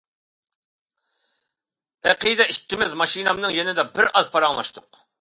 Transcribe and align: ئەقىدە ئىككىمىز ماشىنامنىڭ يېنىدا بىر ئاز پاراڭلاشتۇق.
ئەقىدە 2.07 2.49
ئىككىمىز 2.55 2.99
ماشىنامنىڭ 3.05 3.57
يېنىدا 3.61 3.89
بىر 3.97 4.15
ئاز 4.17 4.35
پاراڭلاشتۇق. 4.39 5.05